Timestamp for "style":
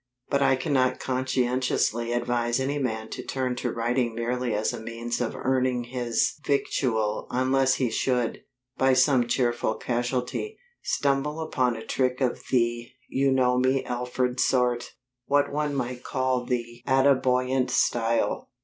17.69-18.49